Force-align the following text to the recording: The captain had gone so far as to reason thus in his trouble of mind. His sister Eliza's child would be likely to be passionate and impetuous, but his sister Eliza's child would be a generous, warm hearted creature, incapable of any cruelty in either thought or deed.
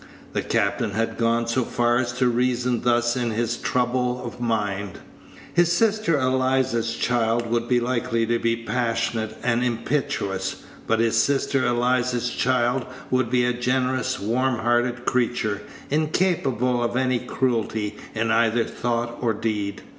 The 0.33 0.41
captain 0.41 0.93
had 0.93 1.19
gone 1.19 1.45
so 1.45 1.63
far 1.63 1.97
as 1.99 2.11
to 2.13 2.27
reason 2.27 2.81
thus 2.81 3.15
in 3.15 3.29
his 3.29 3.55
trouble 3.55 4.25
of 4.25 4.39
mind. 4.41 4.97
His 5.53 5.71
sister 5.71 6.17
Eliza's 6.19 6.95
child 6.95 7.45
would 7.51 7.67
be 7.67 7.79
likely 7.79 8.25
to 8.25 8.39
be 8.39 8.55
passionate 8.55 9.37
and 9.43 9.63
impetuous, 9.63 10.63
but 10.87 10.99
his 11.01 11.21
sister 11.21 11.67
Eliza's 11.67 12.31
child 12.31 12.87
would 13.11 13.29
be 13.29 13.45
a 13.45 13.53
generous, 13.53 14.19
warm 14.19 14.55
hearted 14.57 15.05
creature, 15.05 15.61
incapable 15.91 16.83
of 16.83 16.97
any 16.97 17.19
cruelty 17.19 17.95
in 18.15 18.31
either 18.31 18.63
thought 18.65 19.19
or 19.21 19.33
deed. 19.35 19.83